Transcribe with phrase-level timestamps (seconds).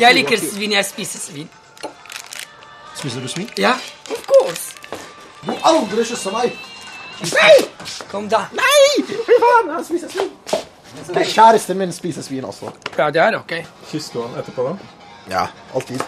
[0.00, 0.72] Jeg liker svin.
[0.72, 1.48] Jeg spiser svin.
[2.98, 3.48] Spiser du svin?
[3.58, 3.72] Ja,
[4.10, 4.74] of course.
[5.46, 6.56] Du aldri kyssa meg!
[7.32, 7.54] Nei!
[8.10, 8.42] Kom da.
[8.56, 9.04] Nei!
[9.08, 10.30] Fy faen, jeg spiser svin.
[11.16, 12.72] Kjæresten min spiser svin også.
[12.98, 13.54] Ja, det er ok.
[13.90, 14.96] Kysser du han etterpå, da?
[15.30, 16.02] Ja, alltid.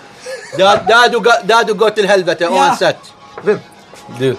[0.58, 3.12] Da da du da du går til helvete uansett.
[3.42, 3.60] Hvem?
[4.18, 4.34] Du.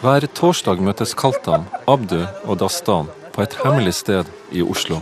[0.00, 5.00] Hver torsdag møtes Kaltam, Abdu og Dastan på et hemmelig sted i Oslo.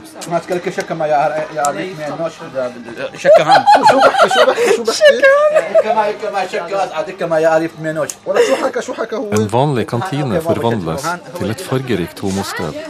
[9.32, 11.06] En vanlig kantine forvandles
[11.38, 12.80] til et fargerikt homosted,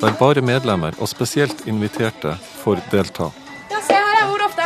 [0.00, 3.30] der bare medlemmer, og spesielt inviterte, får delta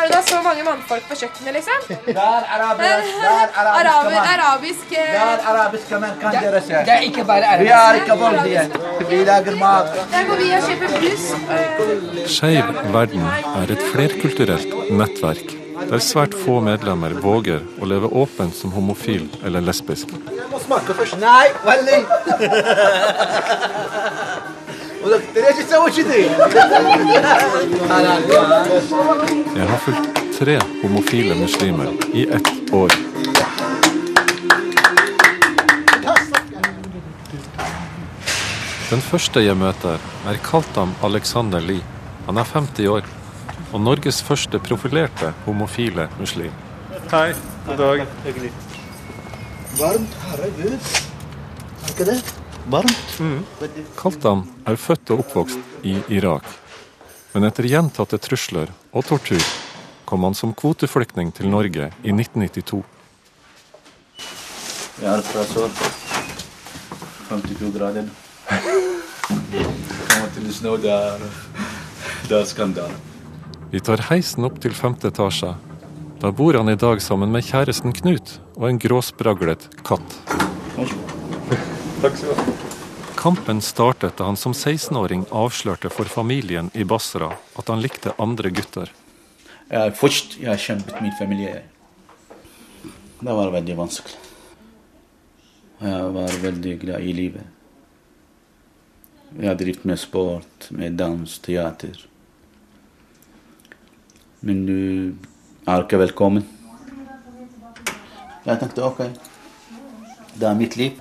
[0.04, 1.78] er det da så mange mannfolk på kjøkkenet, liksom?
[2.06, 6.74] Der arabisk, der Araber, arabisk eh, Der arabiske menn kan dere se.
[6.88, 7.64] Det er ikke bare arabisk.
[7.64, 8.64] Vi er ikke voldelige.
[9.10, 9.90] Vi lager mat.
[10.12, 11.24] Der går vi og kjøper brus.
[11.56, 13.24] eh, Skeiv verden
[13.62, 15.48] er et flerkulturelt nettverk,
[15.90, 20.06] der svært få medlemmer våger å leve åpent som homofil eller lesbisk.
[20.30, 21.18] Jeg må smake først.
[21.20, 22.00] Nei, veldig.
[25.34, 26.30] Dere er ikke så uskyldige.
[29.54, 32.90] Jeg har fulgt tre homofile muslimer i ett år.
[38.90, 41.86] Den første jeg møter, er Kaltam Alexander Lie.
[42.26, 43.06] Han er 50 år
[43.70, 46.50] og Norges første profilerte homofile muslim.
[47.14, 47.30] Hei.
[47.68, 48.04] God dag.
[49.78, 50.90] Varmt, herregud.
[51.84, 52.18] Er ikke det?
[52.74, 53.16] Varmt.
[54.02, 56.63] Kaltam er født og oppvokst i Irak.
[57.34, 59.42] Men etter gjentatte trusler og tortur
[60.06, 62.84] kom han som kvoteflyktning til Norge i 1992.
[65.02, 65.72] Jeg er fra sør.
[67.26, 68.06] 52 grader.
[70.14, 71.26] Kommer til snø, det er,
[72.30, 73.02] det er skandale.
[73.74, 75.56] Vi tar heisen opp til femte etasje.
[76.22, 80.20] Da bor han i dag sammen med kjæresten Knut og en gråspraglet katt.
[80.78, 82.53] Takk skal du ha.
[83.24, 88.50] Kampen startet da han som 16-åring avslørte for familien i Basra at han likte andre
[88.52, 88.90] gutter.
[89.72, 91.62] Er først jeg kjempet min familie.
[93.24, 94.20] Det var veldig vanskelig.
[95.80, 97.48] Jeg var veldig glad i livet.
[99.40, 101.96] Jeg har drevet med sport, med dans, teater.
[104.44, 104.80] Men du
[105.64, 106.44] er ikke velkommen.
[108.44, 109.06] Jeg tenkte ok,
[110.36, 111.00] det er mitt liv,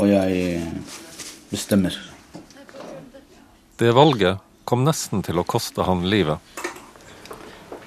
[0.00, 0.62] og jeg
[1.50, 1.92] bestemmer.
[3.76, 6.40] Det valget kom nesten til å koste han livet.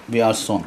[0.06, 0.66] Vi er sånn.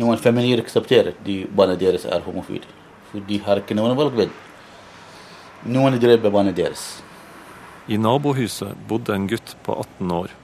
[0.00, 2.66] Noen familier aksepterer de barna deres er homofile.
[3.10, 4.32] For de har ikke noen valgved.
[5.70, 6.82] Noen dreper barna deres.
[7.86, 10.34] I nabohuset bodde en gutt på 18 år.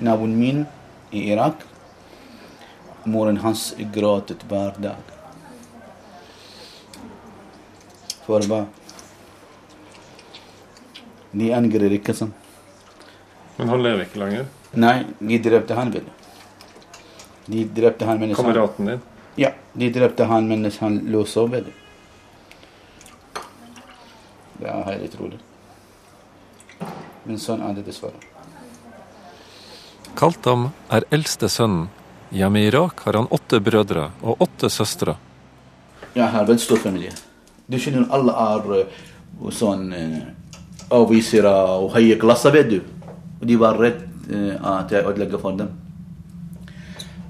[0.00, 0.64] Naboen min
[1.10, 1.60] i Irak,
[3.04, 5.12] moren hans gråtet hver dag.
[8.26, 8.64] For hva?
[11.36, 12.32] De angrer ikke sånn.
[13.56, 14.46] Men han lever ikke lenger.
[14.76, 16.06] Nei, de drepte han vel.
[17.46, 19.02] De drepte han mens han Kameraten din.
[19.40, 21.50] Ja, de drepte han mens han lå og sov.
[21.52, 21.68] vel.
[24.56, 25.38] Det er helt utrolig.
[27.26, 28.20] Men sånn er det dessverre.
[30.16, 31.88] Kaltam er eldste sønnen.
[32.34, 35.14] Hjemme i Irak har han åtte brødre og åtte søstre.
[36.16, 37.12] Jeg har veldig stor familie.
[37.68, 38.96] Du skjønner, alle er eh,
[39.52, 39.84] sånn
[40.90, 41.50] avvisere
[41.80, 42.78] og høye klasser, vet du.
[43.40, 45.72] Og de var redd eh, at jeg ødelegger for dem.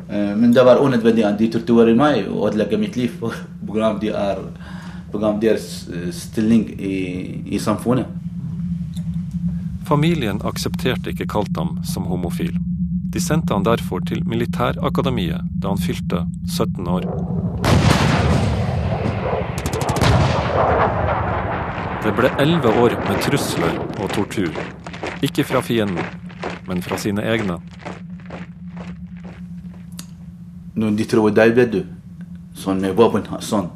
[0.09, 3.93] Eh, men det var unødvendig at de torturerer meg og ødelegger mitt liv pga.
[4.01, 4.43] de er,
[5.41, 8.07] deres eh, stilling i, i samfunnet.
[9.87, 12.57] Familien aksepterte ikke Kaltam som homofil.
[13.13, 17.36] De sendte han derfor til militærakademiet da han fylte 17 år.
[22.07, 24.55] Det ble elleve år med trusler og tortur.
[25.27, 26.05] Ikke fra fienden,
[26.69, 27.57] men fra sine egne.
[30.79, 31.81] Når de tror deg, vet du,
[32.55, 33.73] sånn med våpen sånn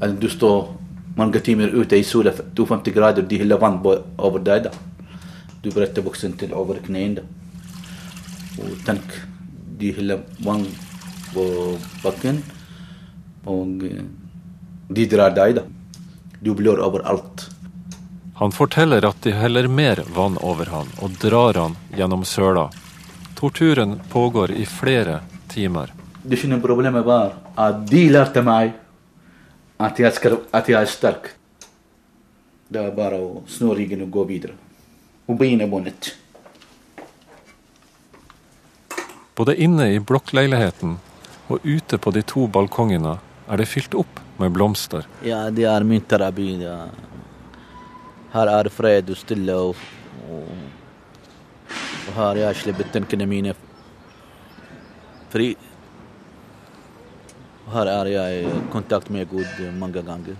[0.00, 0.72] At du står
[1.20, 4.70] mange timer ute i sola, 52 grader, de heller vann over deg.
[4.70, 4.72] da.
[5.60, 7.28] Du bretter buksen til over knærne.
[8.64, 9.04] Og tenk,
[9.76, 10.64] de heller vann
[11.36, 11.46] på
[12.00, 12.40] bakken,
[13.44, 14.04] og eh,
[14.88, 15.68] de drar deg, da.
[16.44, 17.46] Du blør overalt.
[18.36, 22.66] Han forteller at de heller mer vann over han og drar han gjennom søla.
[23.38, 25.94] Torturen pågår i flere timer.
[26.22, 28.74] Det skjønner problemet var at de lærte meg
[29.80, 31.32] at jeg, skal, at jeg er sterk.
[32.68, 34.58] Det er bare å snu ryggen og gå videre.
[35.24, 36.12] Og begynne på nytt.
[39.34, 40.98] Både inne i blokkleiligheten
[41.48, 43.16] og ute på de to balkongene
[43.48, 45.04] er det fylt opp med blomster.
[45.24, 46.48] Ja, det er min terapi.
[46.62, 46.78] Ja.
[48.34, 49.76] Her er fred og stille, og,
[50.30, 50.48] og,
[52.08, 53.54] og her jeg slipper tankene mine
[55.32, 55.52] fri.
[57.64, 60.36] Og her er jeg i kontakt med Gud mange ganger.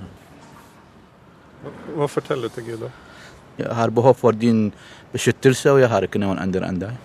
[1.95, 2.93] Hva forteller du til Gud, da?
[3.57, 4.73] Jeg har behov for din
[5.13, 7.03] beskyttelse, og jeg har ikke noen andre enn deg.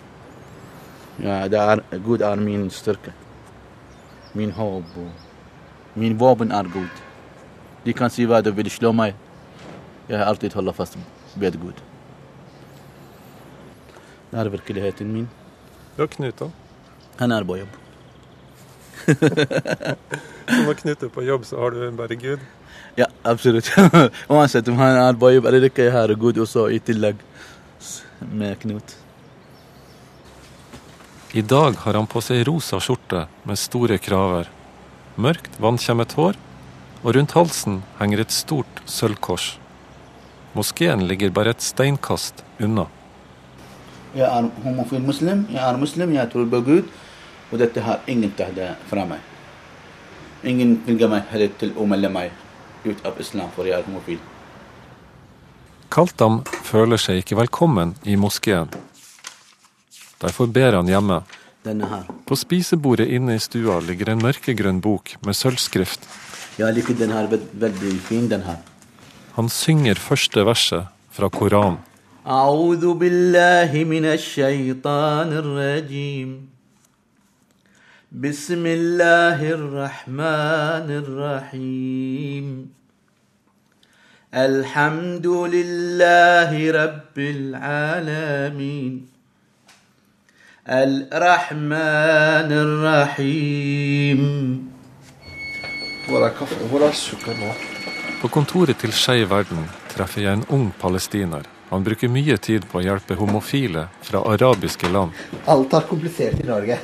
[1.22, 3.12] Ja, det er, Gud er min styrke.
[4.34, 4.96] Min håp.
[5.94, 7.02] Min våpen er Gud.
[7.84, 9.14] De kan si hva de vil slå meg.
[10.08, 10.98] Jeg har alltid holdt fast
[11.36, 11.80] ved Gud.
[14.30, 15.28] Det er virkeligheten min.
[15.96, 16.50] Du har Knut, da.
[17.18, 17.78] Han er på jobb.
[20.50, 22.38] Så når Knut er på jobb, så har du bare Gud.
[22.98, 23.70] Ja, absolutt.
[24.28, 27.20] Uansett om han er på jobb eller ikke, jeg har Gud også i tillegg
[28.30, 28.96] med Knut.
[31.32, 34.48] I dag har han på seg rosa skjorte med store kraver,
[35.16, 36.38] mørkt vannkjemmet hår,
[37.02, 39.54] og rundt halsen henger et stort sølvkors.
[40.54, 42.86] Moskeen ligger bare et steinkast unna.
[44.14, 46.90] Jeg er homofil muslim, jeg er muslim, jeg tror på Gud,
[47.50, 49.22] og dette har ingen tatt det fra meg.
[50.42, 52.34] Ingen tvinger meg heller til å melde meg
[52.84, 54.18] ut av islam, for jeg er homofil.
[55.90, 58.70] Kaltam føler seg ikke velkommen i moskeen.
[60.20, 61.22] Derfor ber han hjemme.
[61.64, 62.19] Denne her.
[62.29, 66.01] På spisebordet inne i stua ligger en mørkegrønn bok med sølvskrift.
[66.59, 68.57] Jeg liker den her veld- veldig fin, den her.
[69.35, 71.77] Han synger første verset fra Koranen.
[72.27, 76.49] أعوذ بالله من الشيطان الرجيم
[78.11, 82.69] بسم الله الرحمن الرحيم
[84.33, 89.07] الحمد لله رب العالمين
[90.69, 94.21] الرحمن الرحيم
[96.07, 96.55] Hvor er kaffe?
[96.69, 97.53] Hvor er sukker nå?
[98.21, 101.41] På kontoret til Skeiv Verden treffer jeg en ung palestiner.
[101.69, 105.11] Han bruker mye tid på å hjelpe homofile fra arabiske land.
[105.49, 106.77] Alt er komplisert i Norge.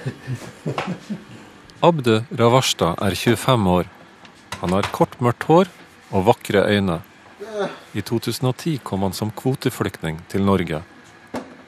[1.82, 3.86] Abdu Ravashta er 25 år.
[4.62, 5.70] Han har kort, mørkt hår
[6.12, 7.00] og vakre øyne.
[7.94, 10.82] I 2010 kom han som kvoteflyktning til Norge.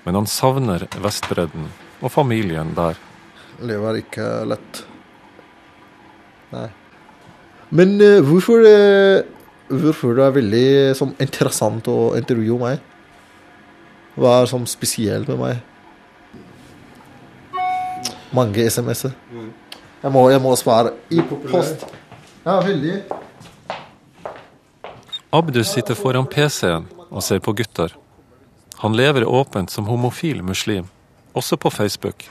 [0.06, 1.70] Men han savner Vestbredden
[2.01, 2.99] og familien der.
[3.59, 4.83] Livet er ikke lett.
[6.53, 6.69] Nei.
[7.71, 9.35] Men uh, hvorfor uh,
[9.69, 12.79] Hvorfor det er veldig sånn, interessant å intervjue meg?
[14.17, 15.59] Hva er sånn spesielt med meg?
[18.33, 19.13] Mange SMS-er.
[20.01, 21.85] Jeg, må, jeg må svare i post.
[22.47, 22.97] Ja, veldig.
[25.37, 27.93] Abdus sitter foran PC-en og ser på gutter.
[28.81, 30.89] Han lever åpent som homofil muslim,
[31.39, 32.27] også på Facebook.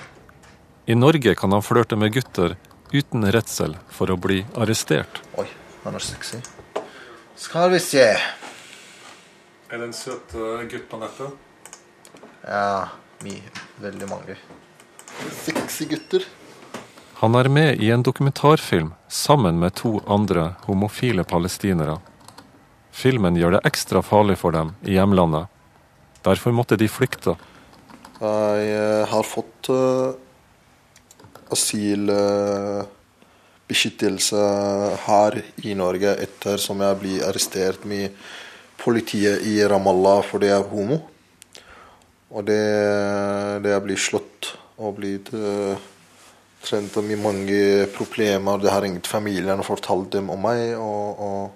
[0.87, 2.55] I Norge kan han flørte med gutter
[2.93, 5.21] uten redsel for å bli arrestert.
[5.39, 5.47] Oi,
[5.83, 6.39] han er sexy.
[7.37, 8.05] Skal vi se.
[9.67, 10.31] Er det en søt
[10.71, 11.33] gutt på nettet?
[12.47, 12.87] Ja,
[13.25, 13.51] mye.
[13.83, 14.37] Veldig mange.
[15.43, 16.23] Sexy gutter.
[17.19, 21.97] Han er med i en dokumentarfilm sammen med to andre homofile palestinere.
[22.93, 25.51] Filmen gjør det ekstra farlig for dem i hjemlandet.
[26.25, 27.35] Derfor måtte de flykte.
[28.17, 30.09] Jeg eh, har fått uh,
[31.53, 34.41] asylbeskyttelse
[35.03, 35.37] her
[35.69, 38.09] i Norge etter som jeg ble arrestert med
[38.81, 40.97] politiet i Ramallah fordi jeg er homo.
[42.33, 42.65] Og det,
[43.63, 45.29] det jeg blir slått og blitt
[46.65, 48.57] trent med mange problemer.
[48.59, 50.75] Det har ringt familien og fortalt dem om meg.
[50.75, 51.49] og, og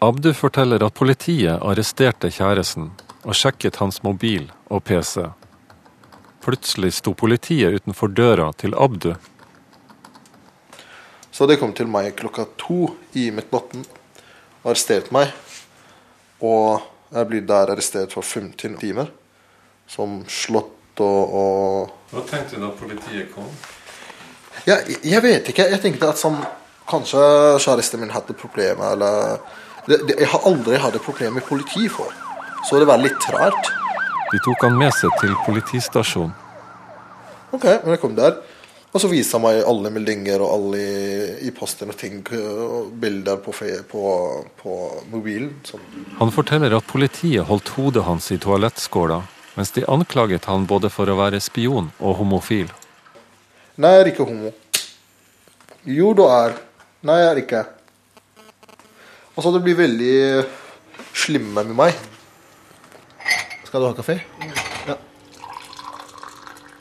[0.00, 2.90] Abdu forteller at politiet arresterte kjæresten
[3.20, 5.26] og sjekket hans mobil og PC.
[6.40, 9.12] Plutselig sto politiet utenfor døra til Abdu.
[11.30, 13.84] Så det kom til meg klokka to i midtnatten
[14.62, 15.30] og arresterte meg.
[16.40, 19.10] Og jeg blir der arrestert for 15 timer.
[19.90, 23.48] Som slått og, og Hva tenkte du da politiet kom?
[24.66, 25.68] ja, Jeg vet ikke.
[25.72, 26.36] Jeg tenkte at som,
[26.90, 27.20] kanskje
[27.62, 29.38] kjæresten min hadde problemer, eller
[29.86, 32.12] det, det, Jeg har aldri hatt et problem med politi før.
[32.68, 33.70] Så det var litt rart.
[34.30, 36.34] De tok han med seg til politistasjonen.
[37.50, 38.36] Ok, men jeg kom der.
[38.90, 40.78] Og så viste han meg alle meldinger og alle
[41.42, 42.20] i, posten og ting.
[42.34, 43.54] Og bilder på,
[43.90, 44.04] på,
[44.58, 44.76] på
[45.10, 45.52] mobilen.
[45.66, 45.82] Sånn.
[46.18, 49.20] Han forteller at politiet holdt hodet hans i toalettskåla,
[49.58, 52.70] mens de anklaget han både for å være spion og homofil.
[53.80, 54.54] Nei, jeg er ikke homo.
[55.86, 56.58] Jo, du er.
[57.06, 57.66] Nei, jeg er ikke.
[59.34, 60.16] Og så det blir veldig
[61.16, 62.08] slimme med meg.
[63.70, 64.16] Skal du ha kaffe?
[64.88, 64.94] Ja.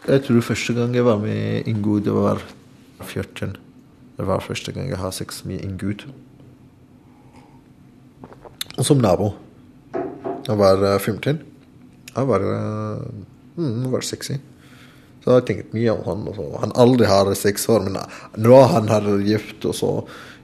[0.10, 2.40] Jeg tror første gang jeg var med Ingud, det var
[3.04, 3.52] 14.
[4.18, 6.08] Det var første gang jeg har sex med Ingud.
[8.74, 9.36] Og som nabo.
[10.48, 11.44] Jeg var eh, 15.
[12.16, 13.06] Jeg var, eh,
[13.60, 14.40] mm, var sexy.
[15.22, 16.26] Så jeg har tenkt mye om han.
[16.34, 16.48] Også.
[16.66, 18.02] Han aldri har seks år, men
[18.48, 19.94] nå han har gift, og så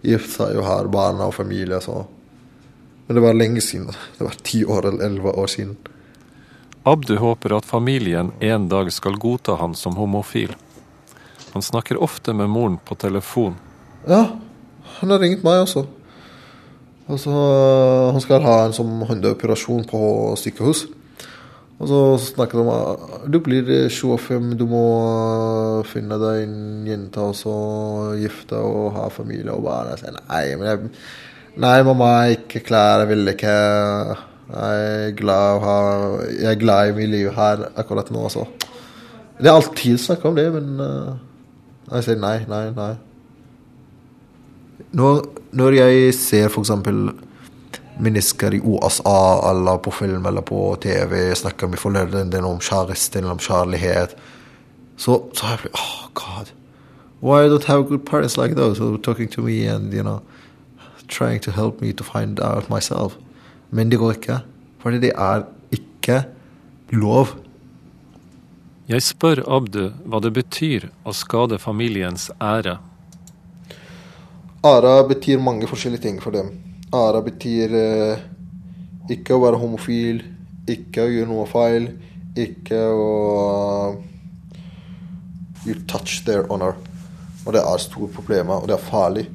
[0.06, 1.82] gift seg og har barna og familie.
[1.82, 2.04] Så.
[3.08, 3.90] Men det var lenge siden.
[4.20, 5.76] Det var ti år eller elleve år siden.
[6.86, 10.52] Abdu håper at familien en dag skal godta han som homofil.
[11.56, 13.56] Han snakker ofte med moren på telefon.
[14.06, 14.36] Ja,
[15.00, 15.88] han har ringt meg også.
[17.08, 17.32] altså
[18.14, 20.02] Han skal ha en sånn håndoperasjon på
[20.38, 20.86] sykehus.
[21.82, 24.86] Og så snakker de om at du blir 25, du må
[25.90, 27.56] finne deg en jente og så
[28.22, 29.90] gifte og ha familie og barn.
[29.96, 30.94] Jeg sier nei, men jeg,
[31.66, 33.58] nei, mamma ikke klar, jeg vil ikke.
[34.46, 35.78] Jeg er glad, ha,
[36.30, 38.28] jeg er glad i mitt liv her akkurat nå.
[38.28, 38.46] også.
[39.40, 41.16] Det er alltid snakk om det, men uh,
[41.92, 42.94] jeg sier nei, nei, nei.
[44.96, 45.26] Når,
[45.58, 46.72] når jeg ser f.eks.
[48.06, 53.34] mennesker i USA eller på film eller på TV snakker med foreldrene om kjæreste eller
[53.34, 54.16] om kjærlighet,
[54.98, 56.54] så, så jeg blir Oh, God.
[57.20, 60.22] Why don't have good parents like those who are talking to me and, you know,
[61.08, 63.18] trying to help me to find out myself?
[63.76, 64.40] Men det går ikke.
[64.80, 65.44] Fordi det er
[65.76, 66.22] ikke
[66.96, 67.36] lov.
[68.88, 72.78] Jeg spør Abdu hva det betyr å skade familiens ære.
[74.66, 76.54] ære betyr mange forskjellige ting for dem.
[76.94, 78.26] ære betyr eh,
[79.12, 80.22] ikke å være homofil,
[80.70, 81.90] ikke å gjøre noe feil,
[82.36, 83.10] ikke å
[85.66, 86.76] You touch their honor.
[87.46, 89.26] Og det er store problemer, og det er farlig.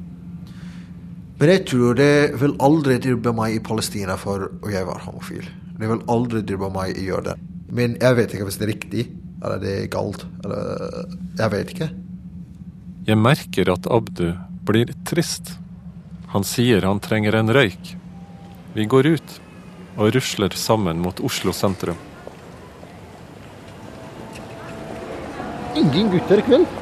[1.41, 5.47] Men jeg tror det vil aldri dribbe meg i Palestina for å jeg var homofil.
[5.73, 7.33] Det vil aldri dribbe meg i det.
[7.73, 9.05] Men jeg vet ikke hvis det er riktig,
[9.41, 10.27] eller det er galt.
[10.45, 11.87] Eller Jeg vet ikke.
[13.07, 14.27] Jeg merker at Abdu
[14.69, 15.55] blir trist.
[16.35, 17.95] Han sier han trenger en røyk.
[18.77, 19.33] Vi går ut
[19.97, 21.97] og rusler sammen mot Oslo sentrum.
[25.73, 26.80] Ingen gutter i kveld.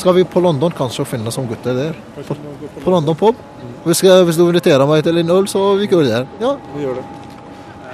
[0.00, 1.96] Skal vi på London kanskje og finne som gutter der?
[2.24, 2.36] På,
[2.80, 3.40] på London pub?
[3.84, 6.28] Hvis, hvis du inviterer meg til en øl, så vi går der.
[6.40, 6.54] Ja.
[6.72, 7.04] Vi gjør det.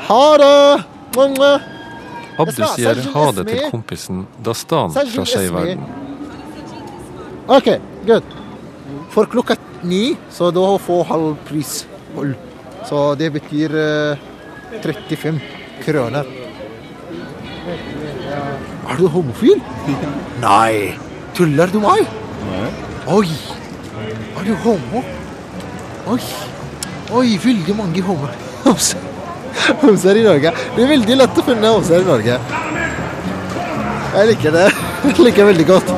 [0.06, 0.84] Ha det!
[1.16, 1.48] Mange.
[2.36, 5.82] Abdu sier ha det til kompisen Dastan fra Skeiv verden.
[7.48, 7.70] OK,
[8.06, 8.34] good.
[9.14, 11.80] For klokka ni, så da får halv pris
[12.12, 12.36] på øl.
[12.86, 14.26] Så det betyr uh,
[14.84, 15.40] 35
[15.82, 16.30] kroner.
[18.86, 19.58] Er du homofil?
[20.46, 21.05] Nei.
[21.36, 22.06] Tuller du meg?
[23.12, 23.28] Oi.
[24.40, 25.02] Er du homo?
[26.08, 26.20] Oi.
[27.12, 28.30] Oi, veldig mange homo.
[29.82, 30.52] Homser i Norge.
[30.76, 32.38] Det er veldig lett å finne homser i Norge.
[34.16, 34.64] Jeg liker det.
[35.04, 35.92] Jeg liker veldig godt.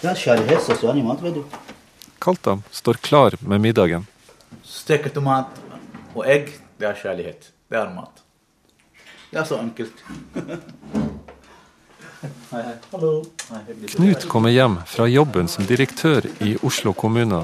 [0.00, 1.71] Det er kjærlighet også er mat, vet du.
[2.22, 4.06] Kaltam står klar med middagen.
[4.62, 5.56] Stekt tomat
[6.14, 7.48] og egg, det er kjærlighet.
[7.66, 8.22] Det er mat.
[9.32, 10.04] Det er så enkelt.
[12.22, 12.74] Hei, hei.
[12.92, 13.24] Hallo.
[13.50, 13.74] Hei.
[13.96, 17.40] Knut kommer hjem fra jobben som direktør i Oslo kommune.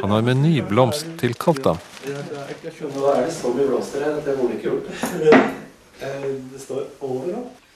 [0.00, 1.76] Han har med ny blomst til Kaltam.
[2.08, 2.14] Nå
[3.12, 5.36] er det så mye blomster her at det burde ikke gjort det.
[5.98, 7.67] Eh, Det står overalt.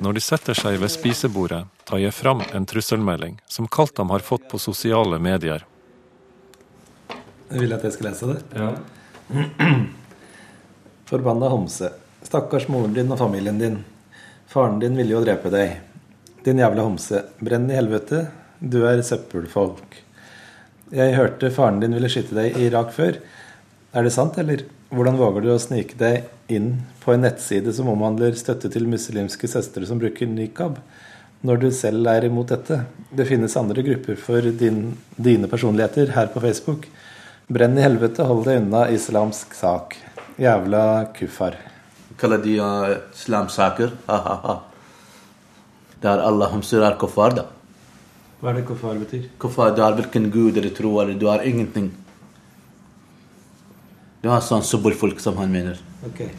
[0.00, 4.46] Når de setter seg ved spisebordet, tar jeg fram en trusselmelding som Kaltam har fått
[4.50, 5.66] på sosiale medier.
[7.50, 8.38] Jeg vil at jeg skal lese det?
[8.56, 8.70] Ja.
[11.10, 11.92] Forbanna homse.
[12.24, 13.82] Stakkars moren din og familien din.
[14.48, 15.76] Faren din ville jo drepe deg.
[16.44, 17.20] Din jævla homse.
[17.44, 18.24] Brenn i helvete.
[18.58, 20.00] Du er søppelfolk.
[20.94, 23.20] Jeg hørte faren din ville skyte deg i Irak før.
[23.94, 24.64] Er det sant, eller?
[24.90, 29.46] Hvordan våger du å snike deg inn på en nettside som omhandler støtte til muslimske
[29.46, 30.80] søstre som bruker nikab,
[31.46, 32.80] når du selv er imot dette?
[33.14, 36.90] Det finnes andre grupper for din, dine personligheter her på Facebook.
[37.46, 39.94] Brenn i helvete, hold deg unna islamsk sak.
[40.42, 40.84] Jævla
[41.14, 41.60] kuffar.
[42.18, 43.94] Kaller de uh, islamsaker?
[44.10, 44.60] Ha-ha-ha.
[46.02, 47.46] Der alle homser er kuffar, da.
[48.42, 49.28] Hva er det kuffar betyr?
[49.38, 51.94] Kuffar, du har hvilken gud eller tro, eller du har ingenting.
[54.24, 55.76] Du var sånn subbolfolk som han mener.
[56.08, 56.30] Okay.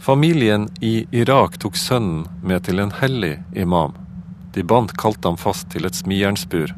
[0.00, 3.92] Familien i Irak tok sønnen med til en hellig imam.
[4.54, 6.72] De bandt Kaltam fast til et smijernsbur.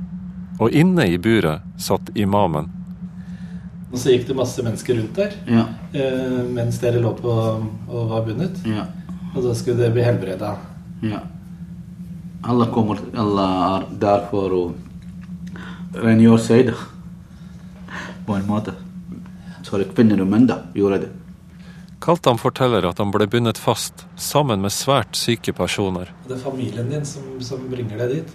[0.58, 2.66] Og inne i buret satt imamen.
[3.92, 5.68] Og så gikk det masse mennesker rundt der Ja.
[5.94, 8.58] eh, mens dere lå på og var bundet.
[8.66, 8.88] Ja.
[9.36, 10.56] Og da skulle dere bli helbreda.
[11.00, 11.20] Ja.
[12.42, 13.46] Alla kommer, alla
[13.78, 14.74] er der for å
[15.94, 16.74] rengjøre seg.
[18.26, 18.74] På en måte.
[19.68, 21.10] Så det kvinner og menn da gjorde det.
[22.00, 26.08] Kaltan forteller at han ble bundet fast sammen med svært syke personer.
[26.24, 28.32] Det er familien din som, som bringer deg dit,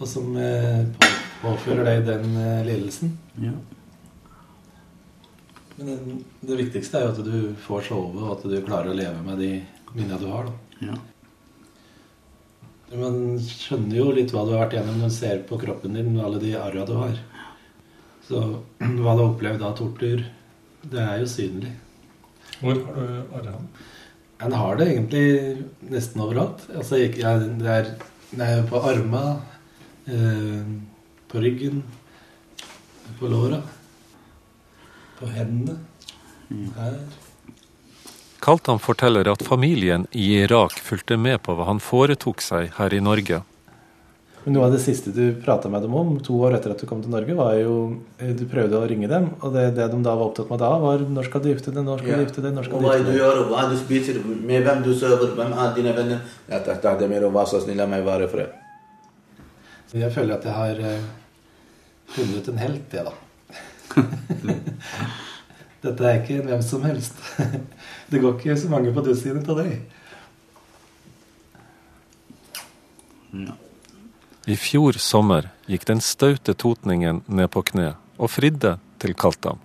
[0.00, 0.82] og som eh,
[1.44, 3.14] påfører deg den eh, lidelsen.
[3.44, 3.52] Ja.
[5.76, 6.18] Men det,
[6.50, 9.38] det viktigste er jo at du får sove, og at du klarer å leve med
[9.44, 9.54] de
[9.92, 10.50] minnene du har.
[10.50, 10.90] Da.
[10.90, 10.98] Ja.
[12.98, 16.12] Man skjønner jo litt hva du har vært gjennom når du ser på kroppen din
[16.16, 17.14] og alle de arra du har.
[18.26, 20.26] Så hva du har opplevd av tortur,
[20.90, 21.72] det er jo synlig.
[22.60, 23.66] Hvor har du arrene?
[24.42, 25.26] En har det egentlig
[25.92, 26.64] nesten overalt.
[26.74, 27.90] Altså, ja, det, er,
[28.32, 29.22] det er på arma,
[30.10, 30.64] eh,
[31.30, 31.82] på ryggen,
[33.20, 33.60] på låra,
[35.20, 35.78] på hendene.
[36.76, 36.98] Her.
[38.42, 43.00] Kaltan forteller at familien i Irak fulgte med på hva han foretok seg her i
[43.00, 43.38] Norge.
[44.44, 46.86] Men Noe av det siste du prata med dem om to år etter at du
[46.90, 47.74] kom til Norge, var jo
[48.18, 50.70] eh, Du prøvde å ringe dem, og det, det de da var opptatt med da,
[50.82, 52.96] var når skal du gifte deg, når skal du gifte deg, når skal du hva
[52.96, 53.20] gifte du deg?
[53.20, 54.18] gjør, og hva du spiser,
[54.50, 56.18] med hvem du sover, hvem er dine venner.
[56.50, 58.58] Jeg tenkte at mer, og vær så snill, la meg være i fred.
[59.92, 61.08] Så Jeg føler at jeg har eh,
[62.16, 63.14] funnet en helt, jeg, da.
[65.82, 67.18] Dette er ikke hvem som helst.
[68.10, 69.76] Det går ikke så mange på dusinet av deg.
[73.32, 73.54] Ja.
[74.46, 79.60] I fjor sommer gikk den staute totningen ned på kne og fridde til Kaltam.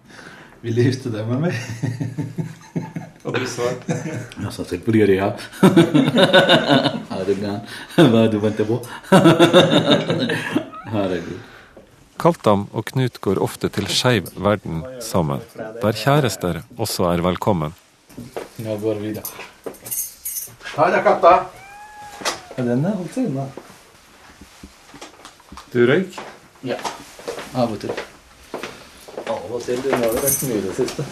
[0.62, 1.58] Ville du gifte deg med meg?
[3.28, 5.32] Og du svarte Jeg sa selvfølgelig ja.
[7.10, 8.78] Herregud, hva er det du venter på?
[10.94, 11.42] Herregud.
[12.22, 17.74] Kaltam og Knut går ofte til Skeiv verden sammen, der kjærester også er velkommen.
[18.62, 19.26] Nå går vi da.
[20.78, 21.34] Ha det, katta.
[22.58, 23.50] Den er holdt seg unna.
[25.78, 26.16] Du røyk?
[26.66, 26.76] Ja,
[27.54, 27.92] av og til.
[29.30, 29.78] Av og til.
[29.84, 31.04] Du har jo vært mye i det siste.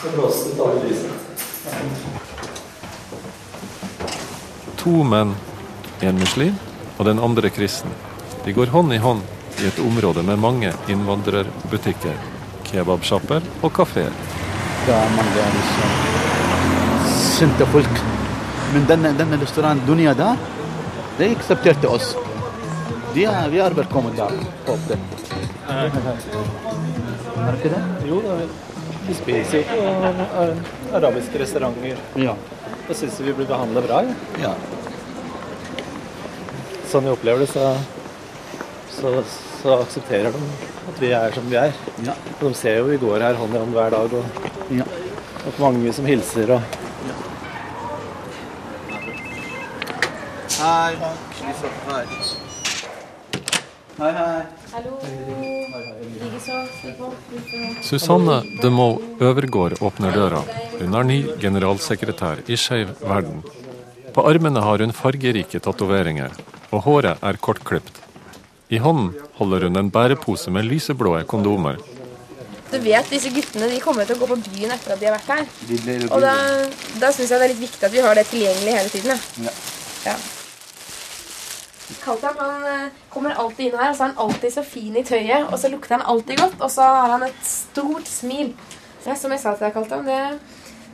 [0.00, 1.14] Det blåste ut alle lysene.
[4.82, 5.36] To menn,
[6.02, 6.58] en muslim
[6.96, 7.94] og den andre kristen.
[8.42, 9.22] De går hånd i hånd
[9.62, 12.18] i et område med mange innvandrerbutikker,
[12.72, 14.10] kebabsjapper og kafeer.
[14.82, 15.98] Det er mange liksom
[17.22, 18.07] sinte folk.
[18.72, 20.36] Men denne, denne restauranten Dunia der,
[21.18, 22.10] de aksepterte oss.
[23.14, 24.34] De er, vi er velkommen der.
[24.66, 24.98] Håper det.
[25.68, 27.82] Er det ikke det?
[28.08, 28.34] Jo da,
[29.06, 30.58] vi spiser jo eh,
[30.98, 31.96] arabiske restauranter.
[32.20, 32.34] Ja.
[32.88, 34.02] Da syns vi blir behandla bra.
[34.42, 34.52] Ja.
[36.88, 37.70] Sånn vi opplever det, så,
[38.92, 39.14] så,
[39.62, 40.42] så aksepterer de
[40.92, 41.72] at vi er som vi er.
[42.04, 42.16] Ja.
[42.42, 44.84] De ser jo vi går her hånd i hånd hver dag, og, ja.
[45.48, 46.58] og mange som hilser.
[46.58, 46.87] og
[50.58, 50.96] Hei.
[50.98, 52.04] Hei.
[53.98, 54.42] Hei, hei.
[54.72, 54.98] Hallo.
[57.82, 60.40] Susanne Demoe Øvergård åpner døra.
[60.80, 63.44] Hun er ny generalsekretær i Skeiv verden.
[64.14, 66.34] På armene har hun fargerike tatoveringer,
[66.72, 68.02] og håret er kortklipt.
[68.68, 71.78] I hånden holder hun en bærepose med lyseblå kondomer.
[72.72, 75.14] Du vet, disse guttene de kommer til å gå på byen etter at de har
[75.20, 76.10] vært her.
[76.10, 76.34] Og da,
[76.98, 79.24] da syns jeg det er litt viktig at vi har det tilgjengelig hele tiden.
[79.46, 79.54] Ja.
[80.10, 80.18] ja.
[82.02, 85.04] Kaltam han eh, kommer alltid inn her, og så er han alltid så fin i
[85.06, 85.48] tøyet.
[85.48, 88.52] Og så lukter han alltid godt, og så har han et stort smil.
[89.06, 90.18] Ja, som jeg sa til deg, Kaltam, det,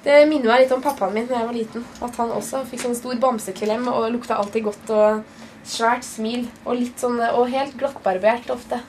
[0.04, 1.86] det minner meg litt om pappaen min da jeg var liten.
[2.04, 6.46] At han også fikk sånn stor bamseklem og lukta alltid godt og svært smil.
[6.64, 8.82] Og litt sånn, og helt glattbarbert ofte.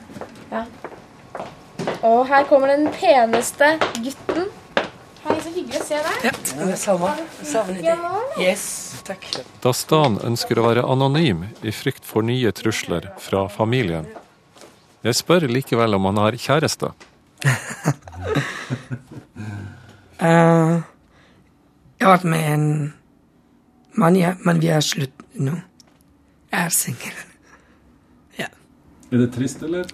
[0.52, 0.66] Ja.
[2.06, 4.46] Og her kommer den peneste gutten.
[5.26, 6.26] Hei, så hyggelig å se deg.
[6.28, 7.10] Ja, det er samme.
[7.42, 8.04] Savner deg.
[8.38, 9.26] Yes, takk.
[9.64, 14.08] Dastan ønsker å være anonym i frykt for nye trusler fra familien.
[15.06, 16.90] Jeg spør likevel om han har kjæreste.
[17.46, 17.50] uh,
[21.98, 22.66] jeg har vært med en
[24.00, 25.54] mann, ja, men vi er slutt nå.
[26.52, 27.22] Jeg er singel.
[28.36, 28.50] Ja.
[29.08, 29.86] Er det trist, eller?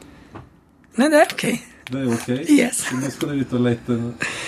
[0.99, 1.45] Nei, det er ok.
[1.93, 2.31] Det er ok.
[2.51, 2.81] Yes.
[2.97, 3.99] Nå skal du ut og lete,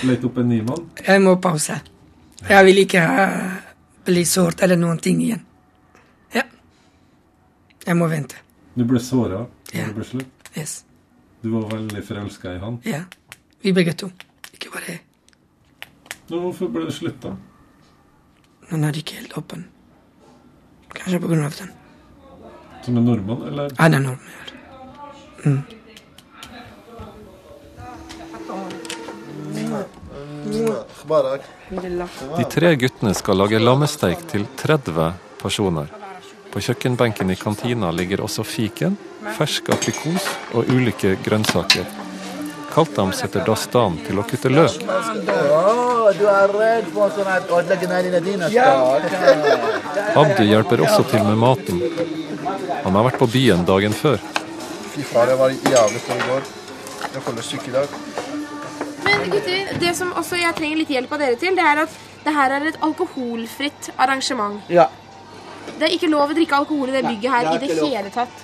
[0.08, 0.88] lete opp en ny mann.
[1.04, 1.76] Jeg må pause.
[2.48, 3.28] Jeg vil ikke ha,
[4.04, 5.42] bli såret eller noen ting igjen.
[6.34, 6.42] Ja.
[7.86, 8.36] Jeg må vente.
[8.74, 9.86] Du ble såra da Ja.
[9.86, 10.50] det ble slutt.
[10.56, 10.84] Yes.
[11.42, 12.80] Du var veldig forelska i han.
[12.84, 13.04] Ja.
[13.62, 14.10] Vi begge to.
[14.52, 15.00] Ikke bare jeg.
[16.30, 17.34] Nå, hvorfor ble det slutt, da?
[18.70, 19.64] Han er ikke helt åpen.
[20.94, 21.70] Kanskje på grunn av den.
[22.84, 23.70] Som en nordmann, eller?
[23.78, 24.20] Han er nordmann.
[25.44, 25.62] Mm.
[32.36, 35.12] De tre guttene skal lage lammesteik til 30
[35.42, 35.90] personer.
[36.52, 38.96] På kjøkkenbenken i kantina ligger også fiken,
[39.34, 41.86] fersk aprikos og ulike grønnsaker.
[42.74, 44.80] Kaltam setter dastan til å kutte løk.
[46.18, 47.50] du er redd for sånn at?
[50.22, 51.82] Abdi hjelper også til med maten.
[52.84, 54.18] Han har vært på byen dagen før.
[54.94, 56.42] Fy faen, jeg var jævlig full i går.
[57.14, 57.98] Jeg føler syk i dag.
[59.13, 61.99] Men gutter, det som også jeg trenger litt hjelp av dere til, det er at
[62.25, 64.59] det her er et alkoholfritt arrangement.
[64.71, 64.89] Ja.
[65.79, 68.41] Det er ikke lov å drikke alkohol i det bygget her i det hele tatt.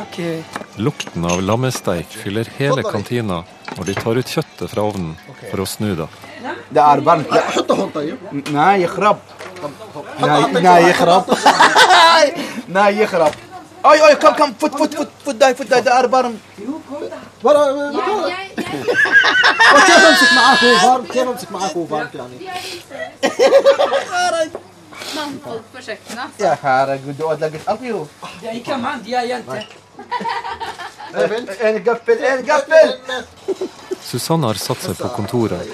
[0.00, 0.18] Ok.
[0.78, 3.42] Lukten av lammesteik fyller hele kantina
[3.74, 5.16] når de tar ut kjøttet fra ovnen
[5.50, 6.06] for å snu det.
[6.70, 7.34] Det er varmt.
[8.54, 9.20] Nei, يخرب.
[10.22, 11.34] Nei, nei, يخرب.
[12.78, 13.44] Nei, يخرب.
[13.88, 16.40] Oi, oi, kom, kom, fot, fot, fot, fot deg, fot deg, det er varmt.
[17.44, 17.54] Jeg,
[18.28, 18.34] jeg,
[19.74, 22.38] وكيف امسك معاك هو فارم كيف امسك معاك هو فارم يعني
[25.16, 26.30] Mannfolk på kjøkkenet.
[26.38, 28.08] Ja, herregud, du ødelegger alt, jo.
[31.68, 32.92] En gaffel, en gaffel!
[34.04, 35.72] Susanne har satt seg på kontoret.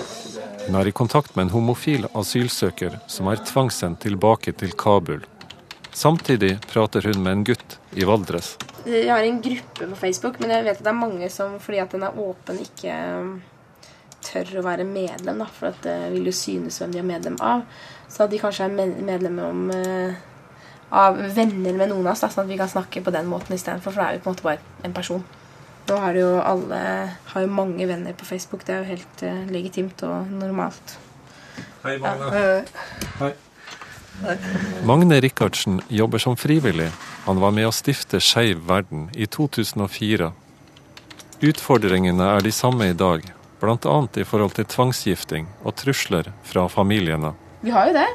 [0.67, 5.21] Hun er i kontakt med en homofil asylsøker som er tvangssendt tilbake til Kabul.
[5.92, 8.58] Samtidig prater hun med en gutt i Valdres.
[8.86, 11.82] jeg har en gruppe på Facebook, men jeg vet at det er mange som fordi
[11.82, 13.32] at den er åpen, ikke um,
[14.26, 15.42] tør å være medlem.
[15.42, 17.66] da, For at det vil jo synes hvem de er medlem av.
[18.10, 20.16] Så at de kanskje er medlem om, eh,
[20.92, 23.54] av venner med noen av oss, da, sånn at vi kan snakke på den måten
[23.56, 23.94] istedenfor.
[23.94, 25.26] For da er vi på en måte bare en person.
[25.90, 26.80] Nå har jo alle
[27.34, 28.66] har jo mange venner på Facebook.
[28.66, 30.98] Det er jo helt eh, legitimt og normalt.
[31.84, 33.34] Hei, Magne.
[34.84, 36.90] Magne Rikardsen jobber som frivillig.
[37.26, 40.32] Han var med å stifte Skeiv verden i 2004.
[41.50, 43.24] Utfordringene er de samme i dag,
[43.62, 43.98] bl.a.
[44.20, 47.32] i forhold til tvangsgifting og trusler fra familiene.
[47.64, 48.10] Vi har jo det.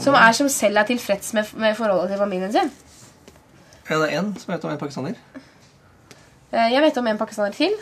[0.00, 2.70] Som er som selv er tilfreds med, med forholdet til familien sin.
[3.90, 5.16] Er det én som vet om en pakistaner?
[6.52, 7.74] Eh, Jeg vet om en pakistaner til.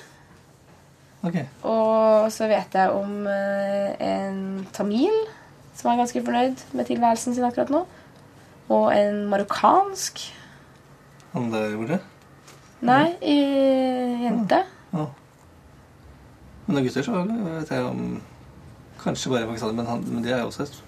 [1.23, 1.45] Okay.
[1.67, 5.15] Og så vet jeg om eh, en tamil
[5.79, 7.85] som er ganske fornøyd med tilværelsen sin akkurat nå.
[8.69, 10.21] Og en marokkansk
[11.33, 12.01] Han der borte?
[12.85, 13.39] Nei, i
[14.25, 14.63] jente.
[16.69, 18.19] Men av gutter så vet jeg om
[18.99, 20.79] Kanskje bare faktisk, men, han, men det er jo også et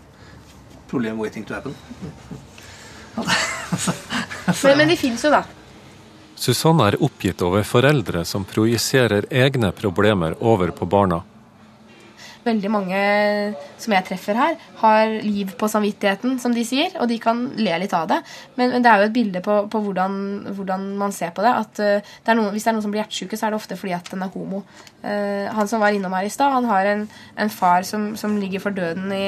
[0.91, 1.77] problem waiting to happen.
[3.15, 5.45] Men, men de fins jo, da.
[6.35, 11.21] Susanne er oppgitt over foreldre som projiserer egne problemer over på barna.
[12.41, 13.01] Veldig mange
[13.81, 16.95] som jeg treffer her, har liv på samvittigheten, som de sier.
[17.03, 18.21] Og de kan le litt av det.
[18.57, 20.15] Men, men det er jo et bilde på, på hvordan,
[20.57, 21.53] hvordan man ser på det.
[21.53, 23.77] At uh, det noen, Hvis det er noen som blir hjertesyke, så er det ofte
[23.81, 24.63] fordi at den er homo.
[25.05, 27.05] Uh, han som var innom her i stad, han har en,
[27.37, 29.27] en far som, som ligger for døden i,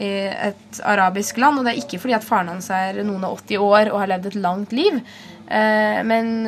[0.00, 0.12] i
[0.48, 1.60] et arabisk land.
[1.60, 4.14] Og det er ikke fordi at faren hans er noen og 80 år og har
[4.14, 5.02] levd et langt liv.
[5.48, 6.44] Eh, men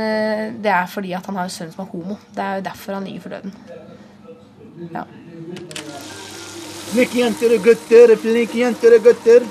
[0.61, 2.17] det er fordi at han har en sønn som er homo.
[2.33, 3.57] Det er jo derfor han ligger for døden.
[4.93, 5.05] Ja.
[6.91, 9.47] Flinke jenter og gutter, flinke jenter og gutter.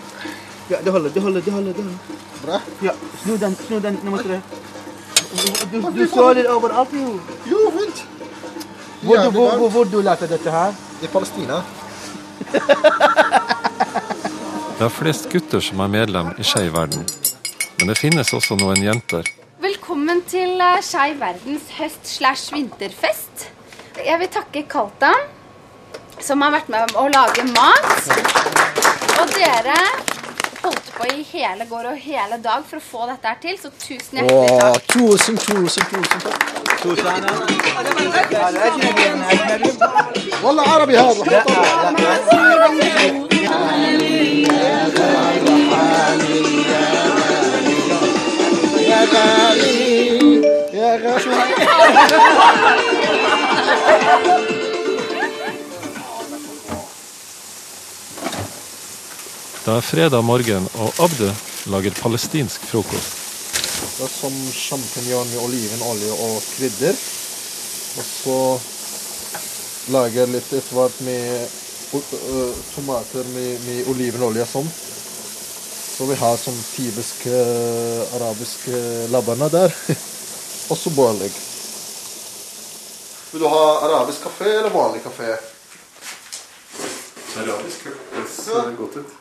[0.69, 1.73] Ja, det holder, det holder, det holder.
[1.73, 2.17] det holder.
[2.43, 2.59] Bra.
[2.83, 2.91] Ja,
[3.23, 4.41] snu den, snu den nummer tre.
[5.71, 7.19] Du, du såler overalt, jo.
[7.49, 8.03] Jo, vent.
[9.01, 10.75] Hvor, du, hvor, hvor, hvor du lærte dette her?
[11.03, 11.61] I Palestina.
[14.79, 17.01] Det er flest gutter som er medlem i Skeiv verden.
[17.79, 19.27] Men det finnes også noen jenter.
[19.59, 23.49] Velkommen til eh, Skeiv verdens høst-slash-vinterfest.
[23.99, 25.27] Jeg vil takke Kaltan,
[26.20, 27.96] som har vært med å lage mat.
[29.20, 29.78] Og dere
[30.64, 33.68] holdt på i hele går og hele dag for å få dette her til, så
[33.78, 34.82] tusen hjertelig Åh, takk.
[34.94, 36.54] tusen, tusen, tusen takk.
[40.44, 41.24] والله عربي هذا
[48.80, 51.54] يا غالي يا غالي
[59.59, 61.25] Det er fredag morgen, og Abdu
[61.67, 63.17] lager palestinsk frokost.
[63.97, 67.01] Det er som sjampinjong med olivenolje og krydder.
[67.99, 68.37] Og så
[69.91, 71.43] lager jeg litt etter hvert med
[71.91, 74.71] uh, tomater med, med olivenolje og sånn.
[74.71, 79.75] Så vi har sånn typisk uh, arabisk uh, labbene der.
[80.71, 81.39] og så boiling.
[83.33, 85.35] Vil du ha arabisk kafé eller vanlig kafé?
[87.43, 89.18] Arabisk hørtes ser godt ut.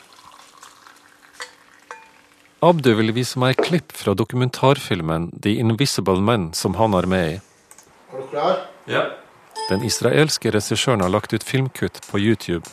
[2.59, 7.37] Abdu vil vise meg klipp fra dokumentarfilmen The Invisible Men som han er med i.
[8.11, 8.57] Er du klar?
[8.83, 9.03] Ja.
[9.69, 12.67] Den israelske regissøren har lagt ut filmkutt på YouTube.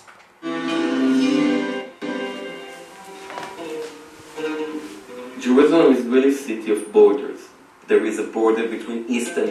[5.38, 7.46] Jerusalem is really a city of borders.
[7.86, 9.46] There is a border between east and.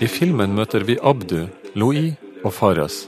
[0.00, 2.12] I filmen møter vi Abdu, Louis
[2.44, 3.06] og Faraz.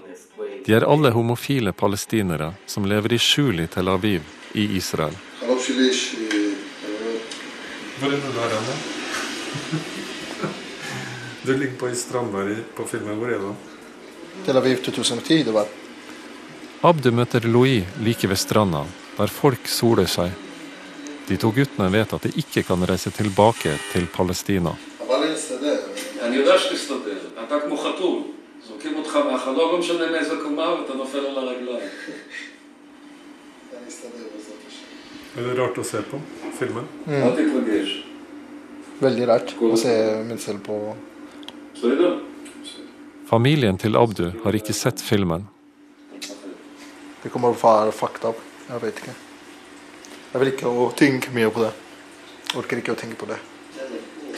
[0.65, 4.25] De er alle homofile palestinere som lever i skjul i Tel Aviv
[4.57, 5.13] i Israel.
[7.99, 8.67] Hvor er du der hen,
[11.47, 13.19] Du ligger på ei der på filmen.
[13.19, 13.55] Hvor er du?
[14.47, 15.67] Tel Aviv 2010, det var.
[16.83, 18.85] Abdu møter Louis like ved stranda,
[19.17, 20.31] der folk soler seg.
[21.29, 24.71] De to guttene vet at de ikke kan reise tilbake til Palestina.
[35.37, 36.21] Er Det rart å se på
[36.59, 36.87] filmen.
[37.07, 37.23] Mm.
[38.99, 39.93] Veldig rart å se
[40.27, 40.79] min selv på
[43.29, 45.45] Familien til Abdu har ikke sett filmen.
[47.23, 48.33] Det kommer fra fakta.
[48.71, 49.15] Jeg vet ikke.
[50.33, 51.71] Jeg vil ikke tenke mye på det.
[52.59, 53.39] Orker ikke å tenke på det.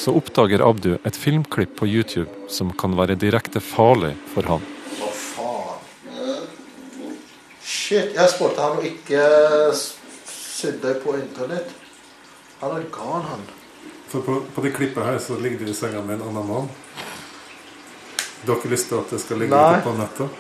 [0.01, 4.67] Så oppdager Abdu et filmklipp på YouTube som kan være direkte farlig for ham.
[4.99, 6.45] Hva faen?
[7.63, 9.25] Shit, jeg spurte han å ikke
[10.61, 11.73] s- sette deg på internett.
[12.61, 13.43] Han er gal, han.
[14.13, 16.71] Så på, på det klippet her så ligger du i senga med en annen mann.
[18.45, 19.79] Du har ikke lyst til at det skal ligge Nei.
[19.79, 20.39] ute på nettet?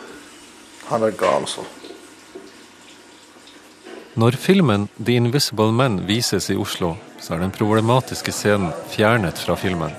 [0.90, 1.64] Han er gal, så.
[4.20, 9.54] Når filmen The Invisible Men vises i Oslo, så er den problematiske scenen fjernet fra
[9.56, 9.92] filmen.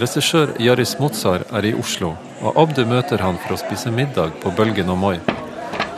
[0.00, 4.50] Regissør Yaris Mozar er i Oslo, og Abdu møter han for å spise middag på
[4.56, 5.18] Bølgen og Moi.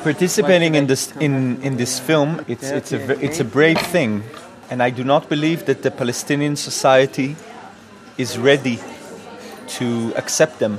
[0.02, 4.22] Participating in this in, in this film, it's it's a it's a brave thing,
[4.70, 7.37] and I do not believe that the Palestinian society
[8.16, 8.78] is ready
[9.78, 10.78] to accept them.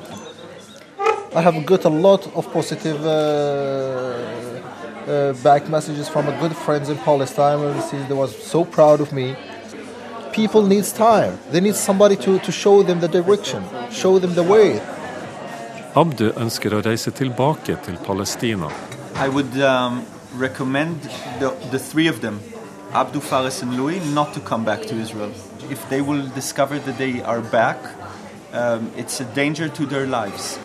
[1.36, 3.12] I have got a lot of positive uh,
[5.10, 7.60] uh, back messages from a good friends in Palestine.
[7.60, 9.36] where they say They was so proud of me.
[10.32, 11.38] People needs time.
[11.51, 14.79] They need somebody to, to show them the direction, show them the way.
[15.95, 18.69] Abdu ønsker å reise tilbake til Palestina.
[19.19, 21.01] I would um, recommend
[21.39, 22.39] the, the three of them,
[22.93, 25.32] Abdul Faris and Louis, not to come back to Israel.
[25.69, 27.77] If they will discover that they are back,
[28.53, 30.58] um, it's a danger to their lives.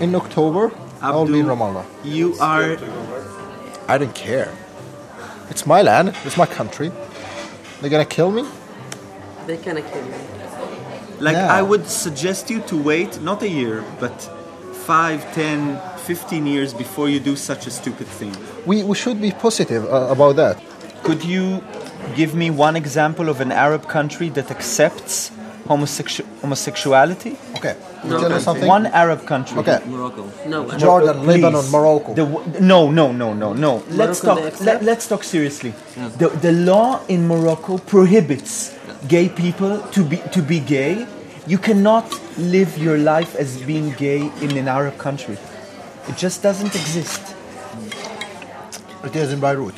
[0.00, 1.84] In October, I'll be in Ramallah.
[2.02, 2.78] You are
[3.86, 4.50] I don't care.
[5.50, 6.14] It's my land.
[6.24, 6.90] It's my country.
[7.80, 8.44] They're gonna kill me.
[9.46, 10.14] They're gonna kill you.
[11.20, 11.52] Like, Yeah.
[11.52, 14.16] I would suggest you to wait not a year, but
[14.86, 18.32] 5, 10, 15 years before you do such a stupid thing.
[18.66, 20.54] We, we should be positive uh, about that.
[21.02, 21.62] Could you
[22.14, 25.30] give me one example of an Arab country that accepts
[25.66, 27.36] homosexu- homosexuality?
[27.56, 27.74] Okay.
[28.04, 28.68] You tell me something?
[28.68, 29.58] One Arab country.
[29.58, 29.80] Okay.
[29.86, 30.24] Morocco.
[30.46, 30.58] No.
[30.78, 31.42] Jordan, Please.
[31.42, 32.14] Lebanon, Morocco.
[32.14, 33.82] The w- no, no, no, no, no.
[33.88, 34.38] Let's talk.
[34.40, 34.82] accept?
[34.82, 35.72] Let, us talk seriously.
[36.18, 38.76] The, the law in Morocco prohibits
[39.08, 41.06] gay people to be to be gay.
[41.46, 42.06] You cannot
[42.38, 45.36] live your life as being gay in an Arab country.
[46.08, 47.34] It just doesn't exist.
[49.04, 49.74] It is in Beirut.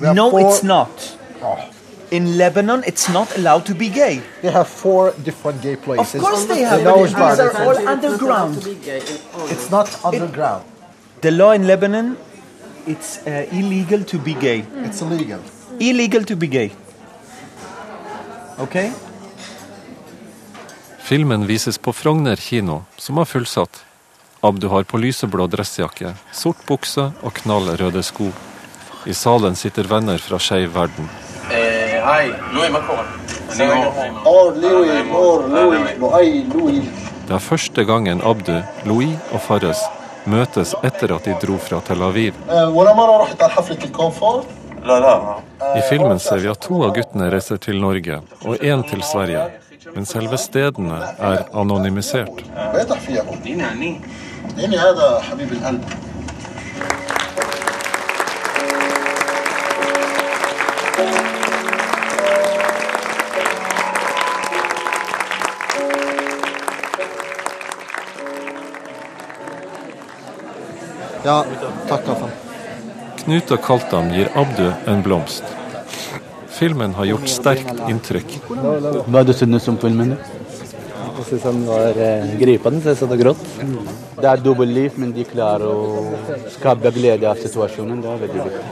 [0.00, 1.18] No, four- it's not.
[1.42, 1.70] Oh.
[2.10, 4.22] In Lebanon, it's not allowed to be gay.
[4.42, 6.14] They have four different gay places.
[6.14, 6.20] Of places.
[6.20, 6.82] course they have.
[6.82, 7.40] knowledge These base.
[7.40, 8.56] are all underground.
[9.50, 10.64] It's not underground.
[11.20, 12.16] The law in Lebanon,
[12.86, 14.64] it's uh, illegal to be gay.
[14.84, 15.40] It's illegal.
[15.80, 16.70] Illegal to be gay.
[18.58, 18.92] Okay?
[20.98, 23.84] Filmen vises på Frogner kino, som har fullsatt.
[24.44, 28.26] Abdu har på lyseblå dressjakke, sort bukse og knallrøde sko.
[29.08, 31.08] I salen sitter venner fra Skeiv verden.
[37.24, 39.80] Det er første gangen Abdu, Louis og Farres
[40.28, 42.36] møtes etter at de dro fra Tel Aviv.
[45.74, 49.48] I filmen ser vi at to av guttene reiser til Norge, og én til Sverige.
[49.94, 52.44] Men selve stedene er anonymisert.
[54.56, 55.84] لأن هذا حبيب القلب
[71.24, 71.40] Ja,
[71.88, 72.32] takk, Afan.
[73.22, 75.46] Knut og Kaltan gir Abdu en blomst.
[76.52, 78.34] Filmen har gjort sterkt inntrykk.
[79.08, 80.18] Hva du synes om filmen?
[80.18, 82.84] Jeg syns den var eh, gripende.
[82.84, 83.46] Jeg satt og gråt.
[84.24, 86.04] Det er dobbeltliv, men de klarer å
[86.48, 87.98] skape glede av situasjonen.
[88.00, 88.62] Det er veldig viktig.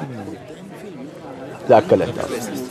[1.66, 2.20] Det er ikke lett.
[2.22, 2.62] altså.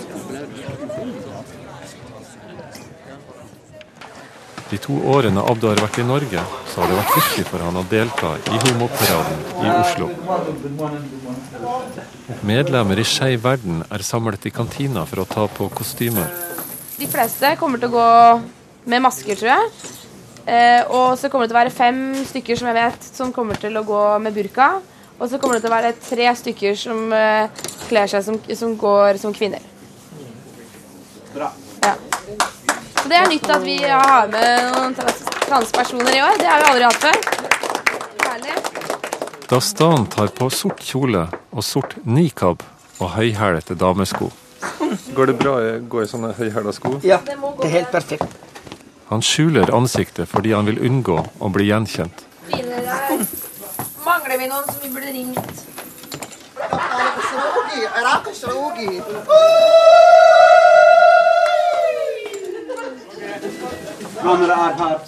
[4.71, 7.77] De to årene Abdu har vært i Norge, så har det vært viktig for han
[7.77, 10.09] å delta i homoparaden i Oslo.
[12.49, 16.33] Medlemmer i Skeiv verden er samlet i kantina for å ta på kostymer.
[16.97, 18.11] De fleste kommer til å gå
[18.89, 19.99] med masker, tror jeg.
[20.45, 23.59] Eh, og så kommer det til å være fem stykker som jeg vet som kommer
[23.61, 24.71] til å gå med burka.
[25.21, 28.73] Og så kommer det til å være tre stykker som eh, kler seg som, som
[28.79, 29.61] går som kvinner.
[31.35, 31.51] Bra.
[31.85, 31.93] Ja.
[32.97, 36.37] Så det er nytt at vi har med noen trans transpersoner i år.
[36.41, 37.17] Det har vi aldri hatt før.
[38.25, 38.57] Herlig.
[39.51, 42.63] Dastan tar på sort kjole og sort nikab
[43.01, 44.29] og høyhælete damesko.
[45.15, 46.97] Går det bra å gå i sånne høyhæla sko?
[47.05, 47.35] Ja, det
[47.67, 48.50] er helt perfekt.
[49.11, 52.21] Han skjuler ansiktet fordi han vil unngå å bli gjenkjent.
[54.05, 55.51] Mangler vi noen som vi burde ringt?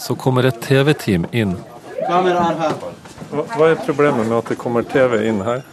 [0.03, 1.55] Så kommer et TV-team inn.
[2.03, 5.63] Hva, er problemet med at det kommer TV inn her?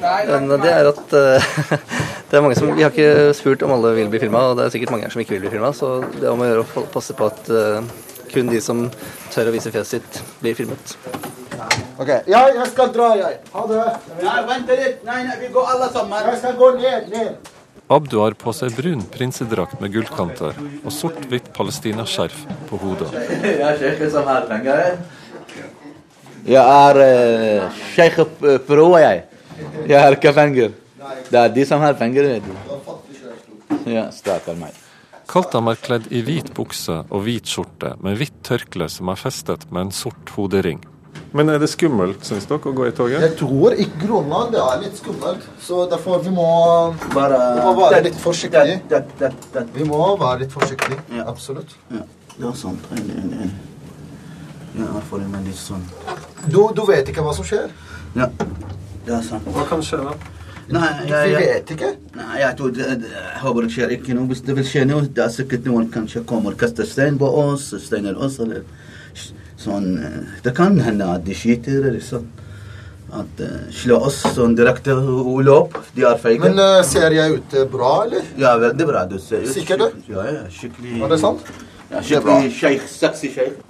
[0.00, 1.44] Det er at eh,
[2.36, 4.66] det er mange som, Vi har ikke spurt om alle vil bli filma, og det
[4.66, 5.70] er sikkert mange her som ikke vil bli filma.
[5.72, 7.80] Så det er om å gjøre å passe på at uh,
[8.28, 8.82] kun de som
[9.32, 10.92] tør å vise fjeset sitt, blir filmet.
[11.96, 13.38] Ok, ja, jeg skal dra, jeg.
[13.54, 13.80] Ha det.
[14.20, 15.00] Nei, vent litt.
[15.08, 16.28] Nei, nei, vi går alle sammen.
[16.28, 17.52] Jeg skal gå ned, ned.
[17.96, 22.36] Abdu har på seg brun prinsedrakt med gullkanter og sort-hvitt palestinaskjerf
[22.68, 23.08] på hodet.
[23.46, 25.00] Jeg er sjeik som har penger.
[26.44, 27.72] Jeg er uh,
[31.14, 31.30] ikke.
[31.30, 32.32] Det er de som har penger.
[33.86, 34.82] Ja, stakkar meg.
[35.26, 39.66] Kaltam er kledd i hvit bukse og hvit skjorte med hvitt tørkle som er festet
[39.72, 40.84] med en sort hodering.
[41.36, 43.20] Men er det skummelt, syns dere, å gå i toget?
[43.24, 46.46] Jeg tror i Grønland det er litt skummelt, så derfor vi må,
[47.12, 48.78] Bare vi må være litt forsiktige.
[48.88, 51.74] Det, det, det, Vi må være litt forsiktige, absolutt.
[51.90, 52.04] Ja,
[52.36, 52.86] det er sant.
[54.76, 55.84] Ja, jeg føler meg litt sånn
[56.52, 57.70] Du, du vet ikke hva som skjer?
[58.16, 58.28] Ja,
[59.06, 59.46] det er sant.
[59.56, 60.16] Hva kan skje da?
[60.66, 61.42] Nei, jeg, jeg,
[61.78, 62.54] jeg jeg
[63.38, 64.26] håper det skjer ikke noe.
[64.32, 67.28] Hvis det vil skje noe, det er sikkert noen kanskje kommer og kaster stein på
[67.42, 68.64] oss, steiner oss, eller
[69.62, 72.26] sånn eh, Det kan hende at de skyter, eller sånn.
[73.14, 75.76] At uh, slå oss sånn direkte og løp.
[75.94, 76.42] De er feige.
[76.42, 78.26] Men uh, ser jeg ut eh, bra, eller?
[78.40, 79.04] Ja, veldig bra.
[79.06, 79.86] Du ser ut Sikker du?
[80.10, 81.46] Ja, ja, skikkelig Var det sant?
[81.92, 82.90] Ja, skikkelig sjeik.
[82.90, 83.62] Sexy sjeik.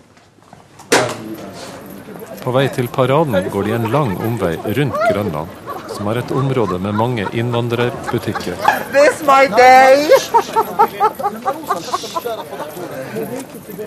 [2.41, 5.65] På vei til paraden går de en lang omvei rundt Grønland,
[5.97, 8.55] som er et område med mange innvandrerbutikker.
[8.93, 10.09] This my day!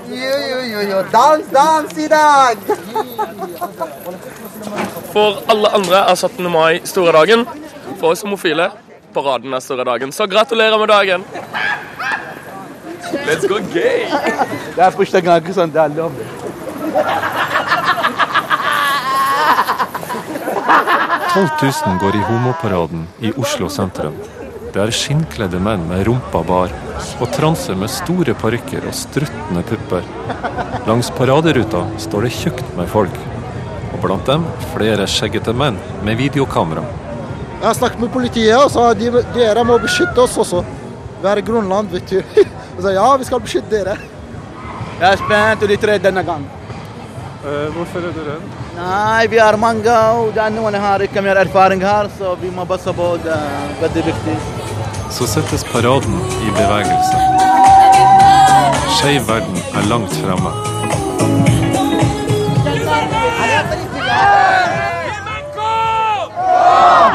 [0.09, 1.03] jo, jo, jo, jo.
[1.13, 2.57] Dans, dans i dag!
[5.13, 6.51] For alle andre er 17.
[6.51, 7.45] mai store dagen.
[7.99, 8.71] For oss homofile
[9.13, 10.11] paraden er store dagen.
[10.11, 11.25] Så gratulerer med dagen!
[13.29, 14.09] Let's go gay!
[14.75, 16.11] Det er første gang jeg ikke sånn, det er lov.
[21.33, 21.49] 12
[21.85, 24.15] 000 går i homoparaden i Oslo sentrum.
[24.73, 26.71] Det er skinnkledde menn med rumpa bar
[27.21, 30.07] og transer med store parykker og struttende pupper.
[30.87, 33.19] Langs paraderuta står det tjukt med folk,
[33.93, 36.81] og blant dem flere skjeggete menn med videokamera.
[37.59, 40.63] Jeg har snakket med politiet og sa de, dere må beskytte oss også.
[41.21, 42.23] Vi i Grønland, vet du.
[42.79, 43.99] Jeg sa ja, vi skal beskytte dere.
[44.97, 46.49] Jeg er spent, og de tre denne gang.
[47.75, 48.58] hvorfor er du redd?
[48.79, 52.47] Nei, vi er mange, og det er noen har ikke mer erfaring her, så vi
[52.55, 53.07] må passe på.
[53.23, 54.35] Det er veldig viktig.
[55.11, 56.15] Så settes paraden
[56.45, 57.17] i bevegelse.
[58.99, 60.53] Skeiv verden er langt fremme.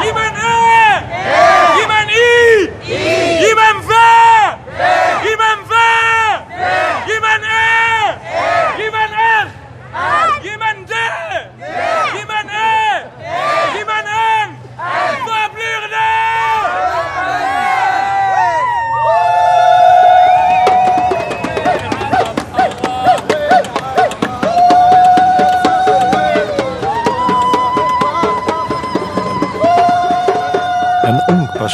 [0.03, 0.85] Gi meg en E!
[1.79, 2.29] Gi meg en I!
[3.41, 3.91] Gi meg en V!
[5.25, 5.81] Gi meg en V!
[7.09, 7.84] Gi meg en E!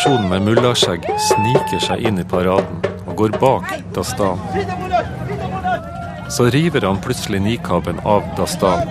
[0.08, 4.40] Ung person med mullaskjegg sniker seg inn i paraden og går bak Dastan.
[6.30, 8.88] Så river han plutselig nikaben av Dastan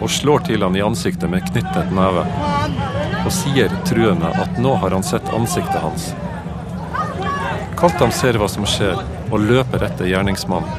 [0.00, 2.24] og slår til han i ansiktet med knyttet neve.
[3.24, 6.14] Og sier truende at nå har han sett ansiktet hans.
[7.76, 8.96] Kaltam ser hva som skjer,
[9.30, 10.70] og løper etter gjerningsmannen.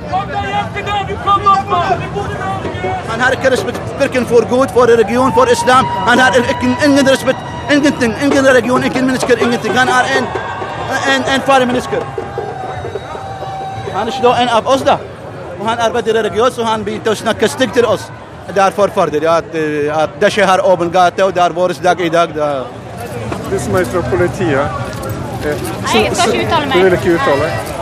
[3.12, 5.86] Han har ikke respekt verken for Gud, for religion, for islam.
[6.10, 7.55] Han har ingen respekt.
[7.72, 8.14] Ingenting.
[8.24, 9.74] Ingen religion, ingen mennesker, ingenting.
[9.78, 10.28] Han er en,
[11.16, 11.98] en, en farlig menneske.
[13.94, 14.98] Han slår en av oss, da.
[15.60, 18.10] Og han arbeider religiøst, religiøs, og han begynte å snakke stygt til oss.
[18.48, 21.74] Det er forferdelig at, eh, at det skjer her åpen gate, og det er vår
[21.84, 22.34] dag i dag.
[22.36, 22.50] Det,
[23.50, 24.60] Du som er fra politiet.
[25.46, 25.56] eh,
[25.86, 26.78] Nei, jeg skal ikke uttale meg.
[26.78, 27.75] Du vil ikke uttale deg?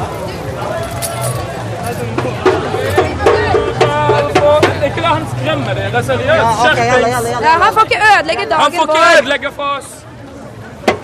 [5.23, 6.61] Han skremmer dere, seriøst.
[6.61, 7.27] Skjerpings!
[7.43, 9.89] Ja, han får ikke ødelegge dagen Han får ikke ødelegge for oss.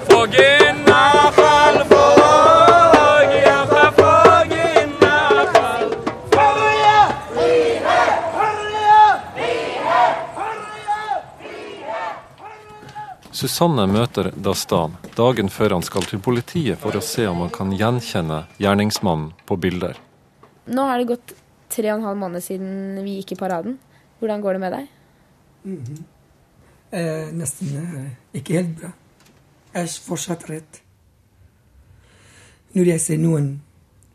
[0.10, 5.88] Foginafall, fogiafall, foginafall.
[13.40, 17.72] Susanne møter Dastan dagen før han skal til politiet for å se om han kan
[17.72, 19.96] gjenkjenne gjerningsmannen på bilder.
[20.68, 21.36] Nå har det gått
[21.72, 23.78] tre og en halv måned siden vi gikk i paraden.
[24.20, 24.88] Hvordan går det med deg?
[25.64, 26.06] Mhm.
[26.92, 28.92] eh, nesten eh, ikke helt bra.
[29.74, 30.80] Jeg er fortsatt redd.
[32.74, 33.62] Når jeg ser noen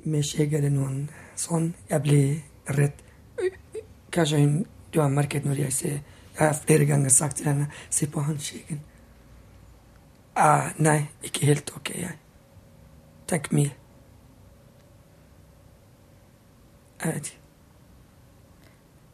[0.05, 3.01] med skjegg eller noen sånn, jeg blir redd.
[4.13, 6.01] Kanskje du har merket når jeg ser
[6.35, 8.81] Jeg har flere ganger sagt til henne se på han skjeggen.
[10.37, 12.17] Ah, nei, ikke helt ok, jeg.
[13.31, 13.71] Tenk mye.
[17.05, 17.39] Jeg vet ikke.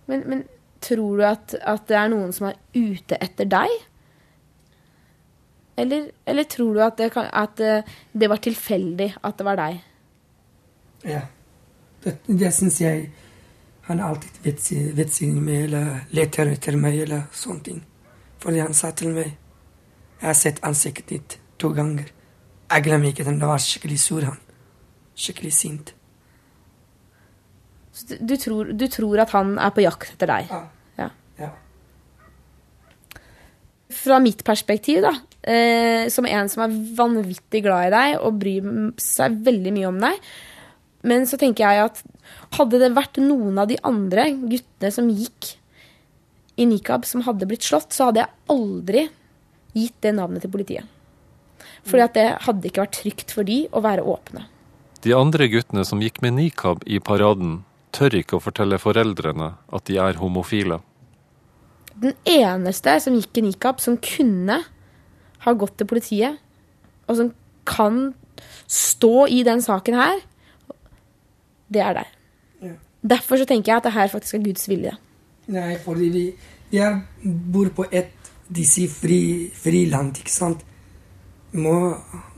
[0.07, 0.43] Men, men
[0.81, 3.73] tror du at, at det er noen som er ute etter deg?
[5.81, 9.61] Eller, eller tror du at det, kan, at eh, det var tilfeldig at det var
[9.61, 9.83] deg?
[11.09, 11.23] Ja.
[12.05, 13.11] Det, det syns jeg
[13.91, 14.31] han alltid
[14.95, 17.81] vet sin med, eller leter etter meg, eller sånne ting.
[18.41, 19.37] Fordi han sa til meg
[20.21, 22.11] Jeg har sett ansiktet ditt to ganger.
[22.71, 23.39] Jeg glemmer ikke den.
[23.41, 24.37] Det var skikkelig sur, han.
[25.17, 25.95] Skikkelig sint.
[28.01, 30.53] Så du, du, tror, du tror at han er på jakt etter deg?
[30.53, 30.63] Ja.
[31.41, 31.51] Ja.
[34.01, 38.69] Fra mitt perspektiv, da, eh, som en som er vanvittig glad i deg og bryr
[39.03, 40.31] seg veldig mye om deg,
[41.11, 42.03] men så tenker jeg at
[42.59, 45.55] hadde det vært noen av de andre guttene som gikk
[46.61, 49.07] i nikab, som hadde blitt slått, så hadde jeg aldri
[49.77, 50.89] gitt det navnet til politiet.
[51.89, 54.45] Fordi at det hadde ikke vært trygt for de å være åpne.
[55.01, 57.63] De andre guttene som gikk med nikab i paraden,
[57.95, 60.81] tør ikke å fortelle foreldrene at de er homofile.
[62.01, 64.61] Den eneste som gikk i nikab, som kunne
[65.45, 66.39] ha gått til politiet,
[67.09, 67.33] og som
[67.69, 68.13] kan
[68.71, 70.23] stå i den saken her,
[71.71, 72.15] det er deg.
[72.65, 72.77] Ja.
[73.15, 74.95] Derfor så tenker jeg at det her faktisk er Guds vilje.
[75.51, 76.25] Nei, fordi vi,
[76.71, 78.17] vi er, bor på et
[78.51, 80.65] de sier fri, friland, ikke sant?
[81.55, 81.75] Må,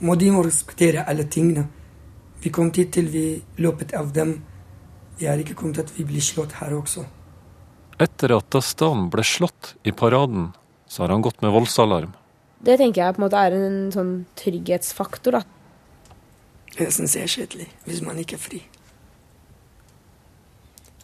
[0.01, 1.67] må de må respektere alle tingene.
[2.43, 3.27] Vi kom dit til vi
[3.63, 4.35] løpet av dem.
[5.19, 7.05] Vi er ikke kommet at vi blir slått her også.
[8.03, 10.51] Etter at Dastan ble slått i paraden,
[10.89, 12.15] så har han gått med voldsalarm.
[12.63, 15.39] Det tenker jeg på en måte er en sånn trygghetsfaktor.
[15.39, 15.43] da.
[16.79, 18.61] Jeg syns det er kjedelig hvis man ikke er fri.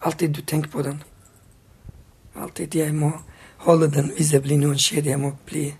[0.06, 1.02] Alltid du tenker på den.
[2.38, 3.10] Alltid jeg må
[3.66, 5.10] holde den hvis det blir noen skjedd.
[5.10, 5.72] Jeg må bli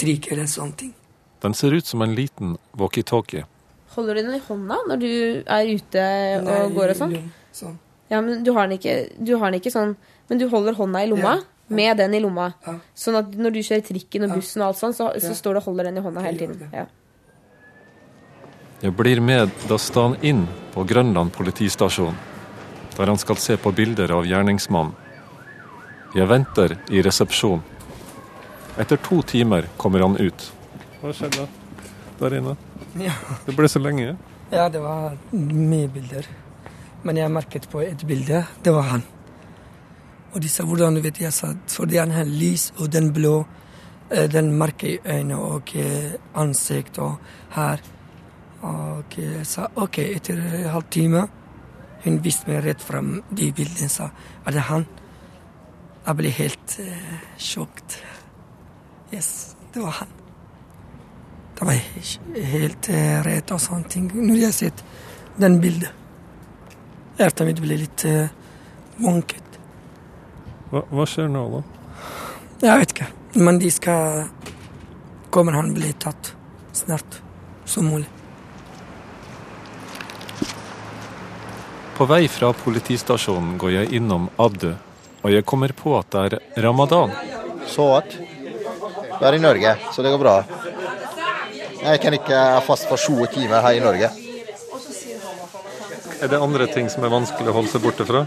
[0.00, 0.94] trygg eller sånne ting.
[1.44, 3.44] Den ser ut som en liten walkietalkie.
[3.94, 5.12] Holder du den i hånda når du
[5.44, 6.02] er ute
[6.40, 7.14] og Nei, går og sånn?
[7.52, 7.78] Sånn.
[8.10, 9.96] Ja, men du har den ikke, du har den ikke sånn
[10.28, 12.52] Men du holder hånda i lomma med den i lomma.
[12.94, 15.34] Sånn at når du kjører trikken og bussen og alt sånn, så, så Ja.
[15.38, 16.70] står du og holder den i hånda hele tiden.
[16.74, 16.84] Ja.
[18.82, 22.14] Jeg blir med Dastan inn på Grønland politistasjon,
[22.96, 24.94] der han skal se på bilder av gjerningsmannen.
[26.14, 27.60] Jeg venter i resepsjon.
[28.78, 30.46] Etter to timer kommer han ut.
[31.02, 31.46] Hva skjedde
[32.20, 32.56] der inne?
[32.98, 33.12] Ja.
[33.46, 34.16] Det ble så lenge.
[34.50, 36.26] Ja, det var mye bilder.
[37.04, 39.02] Men jeg merket på et bilde, det var han.
[40.34, 43.40] Og de sa hvordan du vet jeg sa fordi han har lys og den blå,
[44.10, 47.16] eh, den merket i øynene og eh, ansikt og
[47.56, 47.82] her.
[48.62, 51.28] Og jeg sa OK, etter en halvtime
[52.04, 54.06] Hun viste meg rett frem de bildene og sa
[54.46, 54.86] er det han.
[56.06, 57.98] Jeg ble helt uh, sjokket.
[59.12, 60.14] Yes, det var han.
[61.58, 64.08] Det var he- helt uh, rett og sånne ting.
[64.16, 64.84] Når jeg har sett
[65.36, 65.99] den bildet.
[67.20, 68.30] Hjertet mitt ble litt uh,
[69.04, 69.58] vanket.
[70.70, 71.60] Hva, hva skjer nå, da?
[72.62, 73.08] Jeg vet ikke.
[73.40, 74.24] Men de skal
[75.30, 76.32] Kommer han bli tatt
[76.74, 77.20] snart
[77.68, 78.08] som mulig.
[81.94, 84.72] På vei fra politistasjonen går jeg innom Abdu,
[85.20, 87.12] og jeg kommer på at det er ramadan.
[87.68, 90.34] Så at Vi er i Norge, så det går bra.
[91.84, 94.10] Jeg kan ikke være fast for 20 timer her i Norge.
[96.20, 98.26] Er det andre ting som er vanskelig å holde seg borte fra?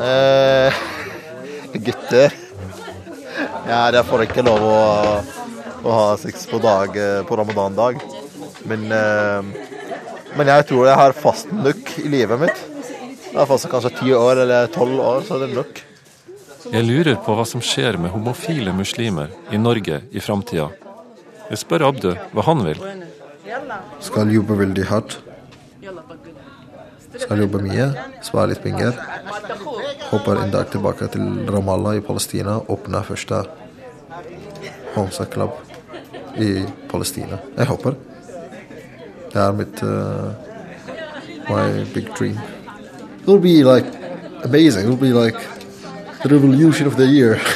[0.00, 0.80] Eh,
[1.74, 2.32] gutter
[3.66, 4.78] Ja, jeg får ikke lov å,
[5.82, 6.96] å ha sex på dag
[7.26, 8.00] på ramadan-dag.
[8.70, 9.42] Men, eh,
[10.36, 12.66] men jeg tror jeg har fast nok i livet mitt.
[13.30, 15.82] Jeg har fast kanskje ti år eller tolv år, så er det nok.
[16.70, 20.68] Jeg lurer på hva som skjer med homofile muslimer i Norge i framtida.
[21.50, 22.82] Jeg spør Abdu hva han vil.
[24.04, 25.18] Skal jobbe veldig hardt.
[27.18, 27.88] Skal jobbe mye,
[28.22, 28.94] spare litt penger.
[30.10, 32.58] Håper en dag tilbake til Ramallah i Palestina.
[32.70, 33.42] Åpne første
[34.94, 35.50] Homsa Club
[36.38, 37.38] i Palestina.
[37.56, 37.98] Jeg håper.
[39.30, 40.30] Det er mitt uh,
[41.50, 42.38] my big dream.
[43.20, 43.86] It will be like
[44.44, 44.86] amazing.
[44.86, 45.38] It will be like
[46.22, 47.38] the revolution of the year.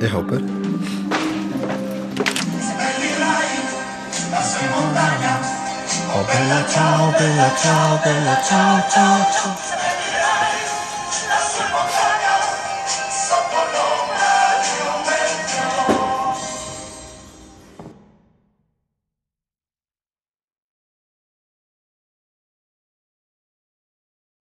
[0.00, 0.53] Jeg håper.
[6.26, 9.63] 跟着跳跟着跳跟着跳跳跳